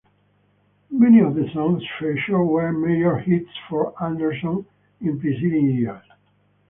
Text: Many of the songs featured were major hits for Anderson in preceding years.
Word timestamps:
Many 0.89 1.19
of 1.19 1.35
the 1.35 1.47
songs 1.53 1.83
featured 1.99 2.31
were 2.43 2.73
major 2.73 3.17
hits 3.19 3.51
for 3.69 3.93
Anderson 4.03 4.65
in 4.99 5.19
preceding 5.19 5.69
years. 5.75 6.01